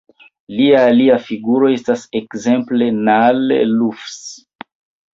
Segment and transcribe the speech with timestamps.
[0.53, 4.21] Lia alia figuro estas ekzemple Nalle Lufs.